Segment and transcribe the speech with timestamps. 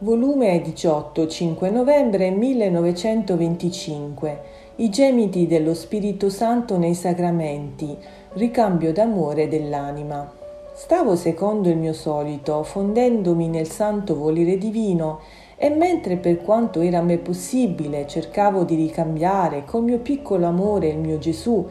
[0.00, 4.40] Volume 18, 5 novembre 1925.
[4.76, 7.98] I gemiti dello Spirito Santo nei sacramenti.
[8.34, 10.32] Ricambio d'amore dell'anima.
[10.72, 15.18] Stavo secondo il mio solito, fondendomi nel santo volere divino,
[15.56, 20.90] e mentre per quanto era a me possibile cercavo di ricambiare col mio piccolo amore
[20.90, 21.66] il mio Gesù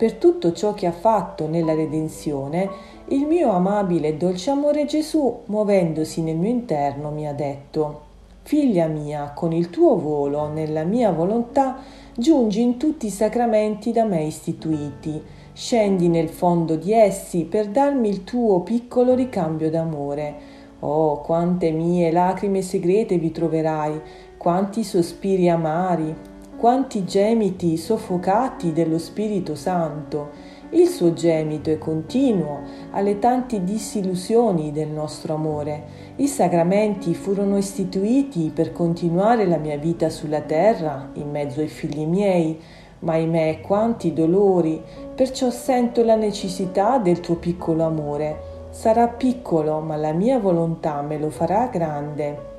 [0.00, 2.70] per tutto ciò che ha fatto nella redenzione,
[3.08, 8.00] il mio amabile e dolce amore Gesù, muovendosi nel mio interno, mi ha detto
[8.40, 11.80] Figlia mia, con il tuo volo nella mia volontà,
[12.16, 18.08] giungi in tutti i sacramenti da me istituiti Scendi nel fondo di essi per darmi
[18.08, 20.34] il tuo piccolo ricambio d'amore.
[20.80, 24.00] Oh, quante mie lacrime segrete vi troverai,
[24.38, 26.16] quanti sospiri amari,
[26.60, 30.28] quanti gemiti soffocati dello Spirito Santo.
[30.72, 32.60] Il suo gemito è continuo
[32.90, 35.84] alle tante disillusioni del nostro amore.
[36.16, 42.04] I sacramenti furono istituiti per continuare la mia vita sulla terra in mezzo ai figli
[42.04, 42.60] miei
[42.98, 44.82] ma ahimè quanti dolori,
[45.14, 48.68] perciò sento la necessità del tuo piccolo amore.
[48.68, 52.49] Sarà piccolo, ma la mia volontà me lo farà grande.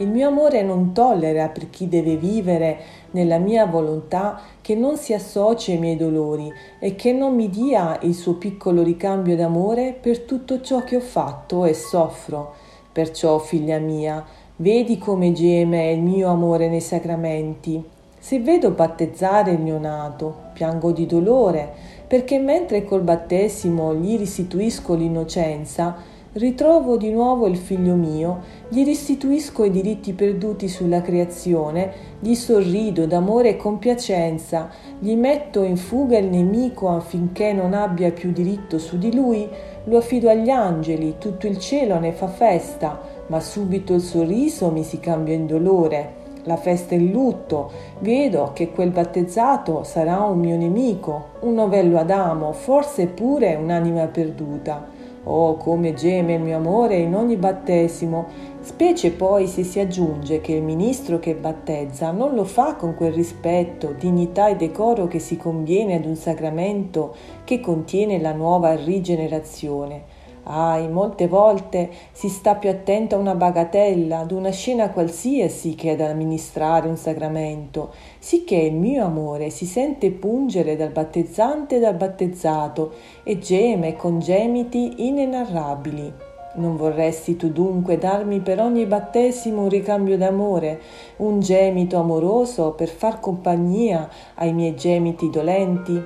[0.00, 2.78] Il mio amore non tollera per chi deve vivere
[3.10, 7.98] nella mia volontà che non si associ ai miei dolori e che non mi dia
[8.00, 12.54] il suo piccolo ricambio d'amore per tutto ciò che ho fatto e soffro.
[12.90, 14.24] Perciò, figlia mia,
[14.56, 17.84] vedi come geme il mio amore nei sacramenti
[18.22, 21.72] se vedo battezzare il neonato, piango di dolore,
[22.06, 25.96] perché mentre col battesimo gli restituisco l'innocenza,
[26.32, 33.04] ritrovo di nuovo il figlio mio, gli restituisco i diritti perduti sulla creazione, gli sorrido
[33.06, 34.70] d'amore e compiacenza,
[35.00, 39.48] gli metto in fuga il nemico affinché non abbia più diritto su di lui,
[39.84, 44.84] lo affido agli angeli, tutto il cielo ne fa festa, ma subito il sorriso mi
[44.84, 50.56] si cambia in dolore la festa in lutto, vedo che quel battezzato sarà un mio
[50.56, 54.98] nemico, un novello Adamo, forse pure un'anima perduta.
[55.24, 58.26] Oh, come geme il mio amore in ogni battesimo,
[58.60, 63.12] specie poi se si aggiunge che il ministro che battezza non lo fa con quel
[63.12, 67.14] rispetto, dignità e decoro che si conviene ad un sacramento
[67.44, 70.19] che contiene la nuova rigenerazione
[70.52, 75.90] Ahi, molte volte si sta più attento a una bagatella, ad una scena qualsiasi che
[75.90, 81.94] ad amministrare un sacramento, sicché il mio amore si sente pungere dal battezzante e dal
[81.94, 86.12] battezzato e geme con gemiti inenarrabili.
[86.54, 90.80] Non vorresti tu dunque darmi per ogni battesimo un ricambio d'amore,
[91.18, 96.02] un gemito amoroso per far compagnia ai miei gemiti dolenti?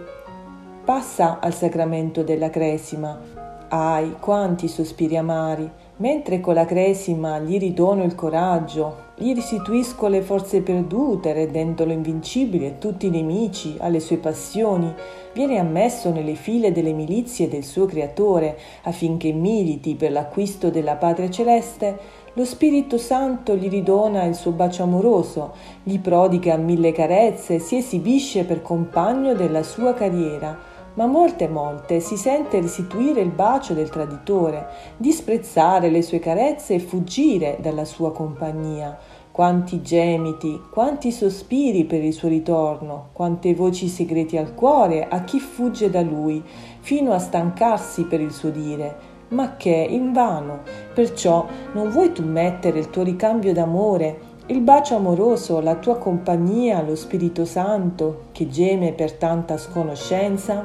[0.84, 3.43] Passa al sacramento della cresima
[3.76, 10.22] Ahi, quanti sospiri amari, mentre con la cresima gli ridono il coraggio, gli restituisco le
[10.22, 14.94] forze perdute, rendendolo invincibile a tutti i nemici, alle sue passioni,
[15.32, 21.28] viene ammesso nelle file delle milizie del suo creatore, affinché militi per l'acquisto della patria
[21.28, 21.98] celeste,
[22.34, 25.52] lo Spirito Santo gli ridona il suo bacio amoroso,
[25.82, 32.16] gli prodiga mille carezze, si esibisce per compagno della sua carriera, ma molte volte si
[32.16, 34.66] sente restituire il bacio del traditore,
[34.96, 38.96] disprezzare le sue carezze e fuggire dalla sua compagnia.
[39.30, 45.40] Quanti gemiti, quanti sospiri per il suo ritorno, quante voci segreti al cuore a chi
[45.40, 46.40] fugge da lui,
[46.78, 49.12] fino a stancarsi per il suo dire.
[49.28, 50.60] Ma che invano,
[50.94, 56.82] perciò non vuoi tu mettere il tuo ricambio d'amore il bacio amoroso, la tua compagnia,
[56.82, 60.62] lo Spirito Santo che geme per tanta sconoscenza?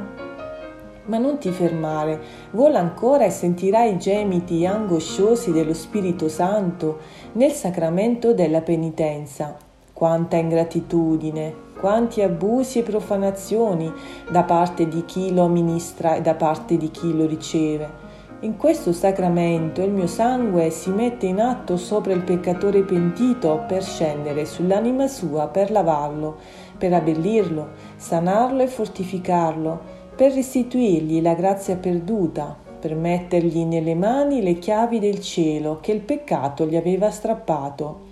[1.06, 2.19] Ma non ti fermare,
[2.51, 6.97] vola ancora e sentirai i gemiti angosciosi dello Spirito Santo
[7.34, 9.56] nel sacramento della penitenza.
[9.94, 13.90] Quanta ingratitudine, quanti abusi e profanazioni
[14.29, 18.09] da parte di chi lo amministra e da parte di chi lo riceve.
[18.42, 23.84] In questo sacramento il mio sangue si mette in atto sopra il peccatore pentito per
[23.84, 26.38] scendere sull'anima sua, per lavarlo,
[26.78, 29.82] per abbellirlo, sanarlo e fortificarlo,
[30.16, 36.00] per restituirgli la grazia perduta, per mettergli nelle mani le chiavi del cielo che il
[36.00, 38.08] peccato gli aveva strappato,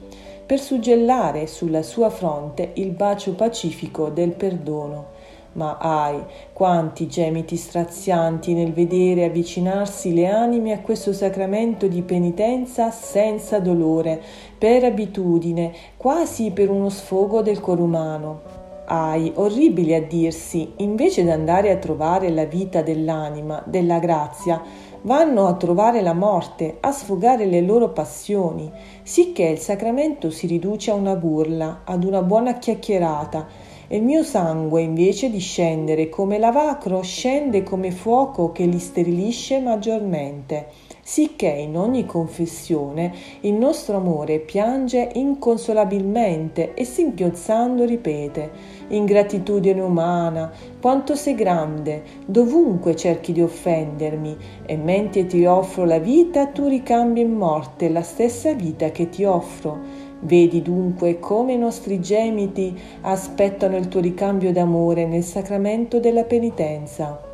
[0.45, 5.15] per suggellare sulla sua fronte il bacio pacifico del perdono
[5.57, 6.23] ma ahi,
[6.53, 14.21] quanti gemiti strazianti nel vedere avvicinarsi le anime a questo sacramento di penitenza senza dolore,
[14.57, 18.41] per abitudine, quasi per uno sfogo del cor umano.
[18.85, 24.61] Ahi, orribili a dirsi, invece di andare a trovare la vita dell'anima, della grazia,
[25.01, 28.71] vanno a trovare la morte, a sfogare le loro passioni,
[29.01, 34.23] sicché il sacramento si riduce a una burla, ad una buona chiacchierata, e il mio
[34.23, 41.77] sangue invece di scendere come lavacro scende come fuoco che li sterilisce maggiormente sicché in
[41.77, 48.51] ogni confessione il nostro amore piange inconsolabilmente e singhiozzando ripete
[48.89, 50.51] ingratitudine umana,
[50.81, 54.35] quanto sei grande, dovunque cerchi di offendermi,
[54.65, 59.23] e mentre ti offro la vita, tu ricambi in morte la stessa vita che ti
[59.23, 59.96] offro.
[60.19, 67.27] Vedi dunque come i nostri gemiti aspettano il tuo ricambio d'amore nel sacramento della penitenza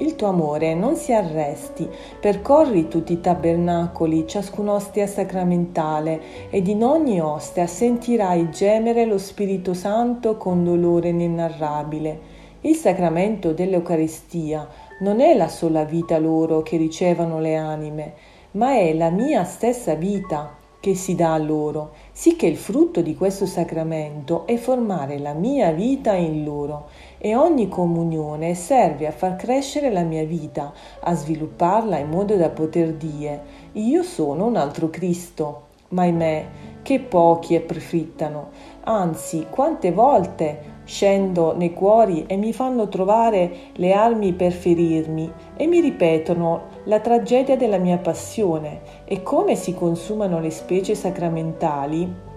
[0.00, 1.86] il tuo amore non si arresti,
[2.20, 9.74] percorri tutti i tabernacoli, ciascun ostia sacramentale, ed in ogni ostia sentirai gemere lo Spirito
[9.74, 12.38] Santo con dolore inenarrabile.
[12.62, 14.66] Il sacramento dell'Eucaristia
[15.00, 18.14] non è la sola vita loro che ricevono le anime,
[18.52, 23.14] ma è la mia stessa vita che si dà a loro, sicché il frutto di
[23.14, 26.88] questo sacramento è formare la mia vita in loro
[27.18, 32.48] e ogni comunione serve a far crescere la mia vita, a svilupparla in modo da
[32.48, 33.42] poter dire
[33.72, 35.68] io sono un altro Cristo.
[35.90, 36.46] Ma ahimè,
[36.82, 38.50] che pochi prefittano,
[38.84, 45.68] anzi, quante volte scendo nei cuori e mi fanno trovare le armi per ferirmi e
[45.68, 52.28] mi ripetono la tragedia della mia passione e come si consumano le specie sacramentali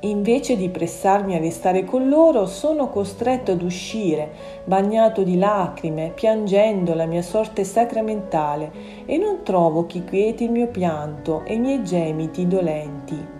[0.00, 4.30] Invece di pressarmi a restare con loro, sono costretto ad uscire,
[4.64, 8.70] bagnato di lacrime, piangendo la mia sorte sacramentale,
[9.06, 13.35] e non trovo chi quieti il mio pianto e i miei gemiti dolenti.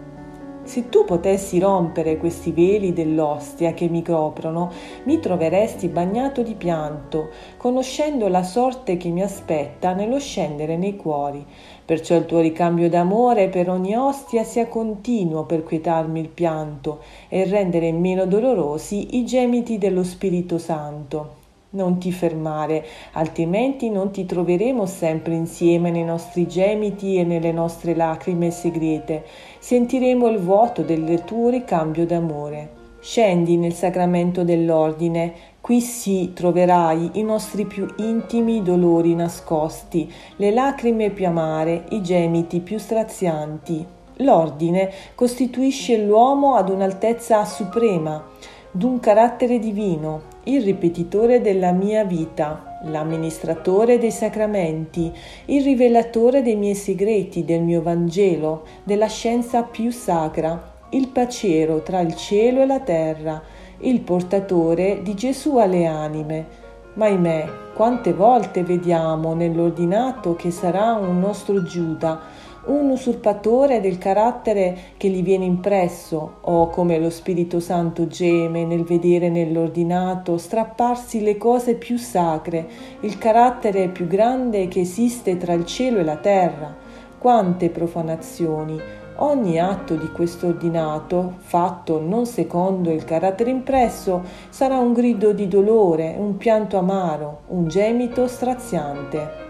[0.66, 4.72] Se tu potessi rompere questi veli dell'ostia che mi coprono,
[5.04, 11.46] mi troveresti bagnato di pianto, conoscendo la sorte che mi aspetta nello scendere nei cuori.
[11.84, 16.98] Perciò il tuo ricambio d'amore per ogni ostia sia continuo per quietarmi il pianto
[17.28, 21.45] e rendere meno dolorosi i gemiti dello Spirito Santo.
[21.70, 27.94] Non ti fermare, altrimenti non ti troveremo sempre insieme nei nostri gemiti e nelle nostre
[27.94, 29.24] lacrime segrete.
[29.58, 32.70] Sentiremo il vuoto del tuo ricambio d'amore.
[33.00, 41.10] Scendi nel sacramento dell'ordine, qui sì troverai i nostri più intimi dolori nascosti, le lacrime
[41.10, 43.84] più amare, i gemiti più strazianti.
[44.20, 48.24] L'ordine costituisce l'uomo ad un'altezza suprema,
[48.70, 55.12] d'un carattere divino, il ripetitore della mia vita, l'amministratore dei sacramenti,
[55.46, 62.00] il rivelatore dei miei segreti, del mio Vangelo, della scienza più sacra, il paciero tra
[62.00, 63.42] il cielo e la terra,
[63.80, 66.64] il portatore di Gesù alle anime.
[66.94, 72.20] Ma ahimè, quante volte vediamo nell'ordinato che sarà un nostro Giuda,
[72.66, 78.84] un usurpatore del carattere che gli viene impresso, o come lo Spirito Santo geme nel
[78.84, 82.66] vedere nell'ordinato strapparsi le cose più sacre,
[83.00, 86.74] il carattere più grande che esiste tra il cielo e la terra.
[87.18, 89.04] Quante profanazioni!
[89.18, 95.48] Ogni atto di questo ordinato, fatto non secondo il carattere impresso, sarà un grido di
[95.48, 99.45] dolore, un pianto amaro, un gemito straziante.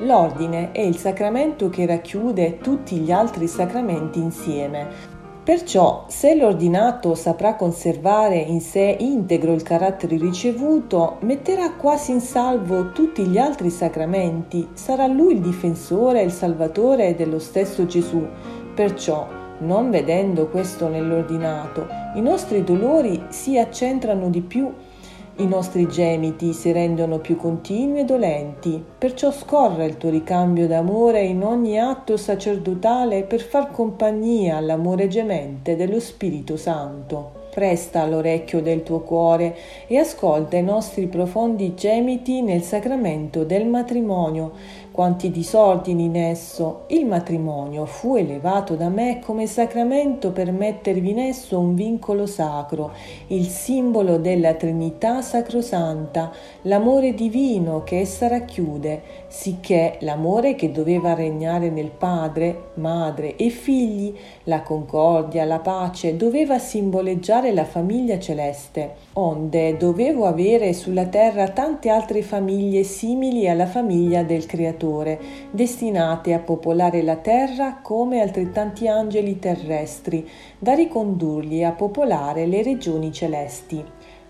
[0.00, 5.12] L'ordine è il sacramento che racchiude tutti gli altri sacramenti insieme.
[5.44, 12.92] Perciò, se l'ordinato saprà conservare in sé integro il carattere ricevuto, metterà quasi in salvo
[12.92, 18.26] tutti gli altri sacramenti, sarà lui il difensore e il salvatore dello stesso Gesù.
[18.74, 24.72] Perciò, non vedendo questo nell'ordinato, i nostri dolori si accentrano di più
[25.38, 31.24] i nostri gemiti si rendono più continui e dolenti, perciò scorra il tuo ricambio d'amore
[31.24, 37.42] in ogni atto sacerdotale per far compagnia all'amore gemente dello Spirito Santo.
[37.52, 39.56] Presta l'orecchio del tuo cuore
[39.88, 44.52] e ascolta i nostri profondi gemiti nel sacramento del matrimonio,
[44.94, 46.84] quanti disordini in esso.
[46.86, 52.92] Il matrimonio fu elevato da me come sacramento per mettervi in esso un vincolo sacro,
[53.26, 56.30] il simbolo della Trinità sacrosanta,
[56.62, 64.14] l'amore divino che essa racchiude, sicché l'amore che doveva regnare nel padre, madre e figli,
[64.44, 71.88] la concordia, la pace, doveva simboleggiare la famiglia celeste, onde dovevo avere sulla terra tante
[71.88, 75.18] altre famiglie simili alla famiglia del Creatore Creatore,
[75.50, 83.10] destinate a popolare la terra come altrettanti angeli terrestri, da ricondurli a popolare le regioni
[83.10, 83.82] celesti.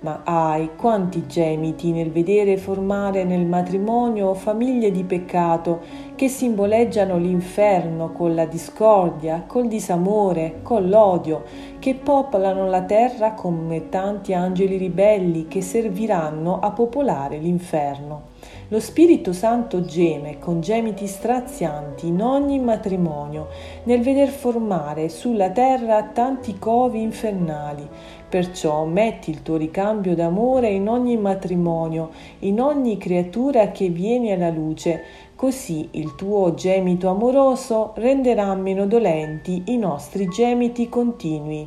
[0.05, 5.81] Ma ai, quanti gemiti nel vedere formare nel matrimonio famiglie di peccato
[6.15, 11.45] che simboleggiano l'inferno con la discordia, col disamore, con l'odio,
[11.79, 18.33] che popolano la terra come tanti angeli ribelli che serviranno a popolare l'inferno.
[18.69, 23.49] Lo Spirito Santo geme con gemiti strazianti in ogni matrimonio,
[23.85, 27.89] nel veder formare sulla terra tanti covi infernali.
[28.35, 32.11] Perciò metti il tuo ricambio d'amore in ogni matrimonio,
[32.41, 35.03] in ogni creatura che viene alla luce,
[35.37, 41.65] così il tuo gemito amoroso renderà meno dolenti i nostri gemiti continui.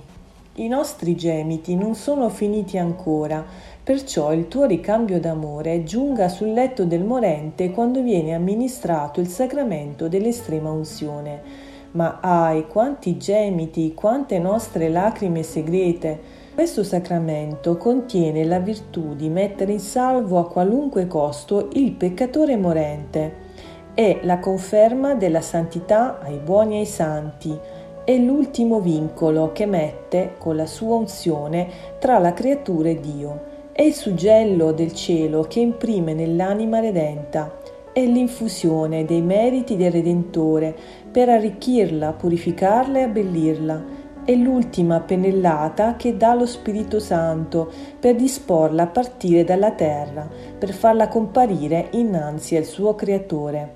[0.55, 3.45] I nostri gemiti non sono finiti ancora,
[3.81, 10.09] perciò il tuo ricambio d'amore giunga sul letto del morente quando viene amministrato il sacramento
[10.09, 11.41] dell'estrema unzione.
[11.91, 16.36] Ma ai quanti gemiti, quante nostre lacrime segrete!
[16.57, 23.35] Questo sacramento contiene la virtù di mettere in salvo a qualunque costo il peccatore morente.
[23.93, 27.55] È la conferma della santità ai buoni e ai santi,
[28.03, 31.67] è l'ultimo vincolo che mette con la sua unzione
[31.99, 33.41] tra la creatura e Dio.
[33.71, 37.55] È il suggello del cielo che imprime nell'anima redenta.
[37.93, 40.75] È l'infusione dei meriti del Redentore
[41.11, 43.96] per arricchirla, purificarla e abbellirla.
[44.27, 50.29] È l'ultima pennellata che dà lo Spirito Santo per disporla a partire dalla terra,
[50.59, 53.75] per farla comparire innanzi al suo Creatore.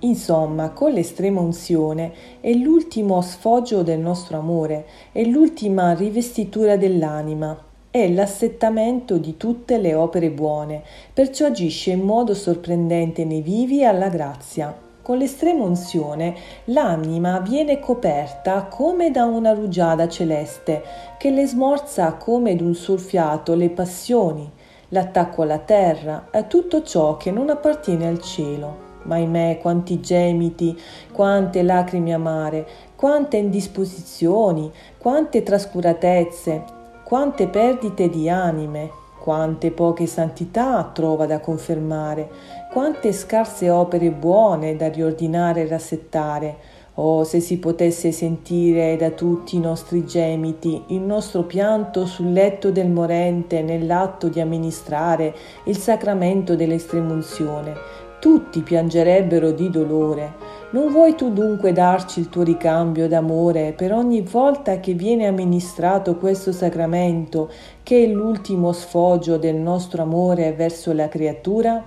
[0.00, 7.58] Insomma, con l'estrema unzione è l'ultimo sfoggio del nostro amore, è l'ultima rivestitura dell'anima,
[7.90, 10.82] è l'assettamento di tutte le opere buone,
[11.14, 14.88] perciò agisce in modo sorprendente nei vivi alla grazia.
[15.02, 20.82] Con l'estrema unzione l'anima viene coperta come da una rugiada celeste
[21.18, 24.48] che le smorza come d'un surfiato le passioni,
[24.88, 28.88] l'attacco alla terra, a tutto ciò che non appartiene al cielo.
[29.04, 30.78] Ma ahimè, quanti gemiti,
[31.10, 36.64] quante lacrime amare, quante indisposizioni, quante trascuratezze,
[37.02, 38.90] quante perdite di anime,
[39.20, 42.28] quante poche santità trova da confermare,
[42.72, 46.56] quante scarse opere buone da riordinare e rassettare.
[46.94, 52.70] Oh, se si potesse sentire da tutti i nostri gemiti il nostro pianto sul letto
[52.70, 55.34] del morente nell'atto di amministrare
[55.64, 60.34] il sacramento dell'estremunzione, tutti piangerebbero di dolore.
[60.70, 66.16] Non vuoi tu dunque darci il tuo ricambio d'amore per ogni volta che viene amministrato
[66.16, 67.50] questo sacramento,
[67.82, 71.82] che è l'ultimo sfoggio del nostro amore verso la creatura?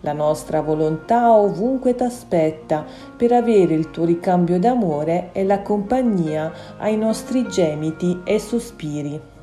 [0.00, 2.84] La nostra volontà ovunque t'aspetta
[3.16, 9.33] per avere il tuo ricambio d'amore e la compagnia ai nostri gemiti e sospiri.